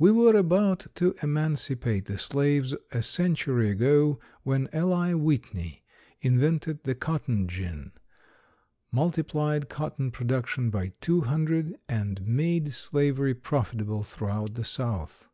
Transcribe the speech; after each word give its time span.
We 0.00 0.10
were 0.10 0.34
about 0.36 0.88
to 0.96 1.14
emancipate 1.22 2.06
the 2.06 2.18
slaves 2.18 2.74
a 2.90 3.04
century 3.04 3.70
ago 3.70 4.18
when 4.42 4.68
Eli 4.74 5.12
Whitney 5.14 5.84
invented 6.20 6.82
the 6.82 6.96
cotton 6.96 7.46
gin, 7.46 7.92
multiplied 8.90 9.68
cotton 9.68 10.10
production 10.10 10.70
by 10.70 10.88
two 11.00 11.20
hundred, 11.20 11.76
and 11.88 12.20
made 12.26 12.74
slavery 12.74 13.32
profitable 13.34 14.02
throughout 14.02 14.54
the 14.54 14.64
South. 14.64 15.28